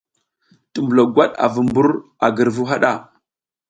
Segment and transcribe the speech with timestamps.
[0.73, 1.89] Tumbulo gwat a vu mbur
[2.25, 2.91] a girvu haɗa.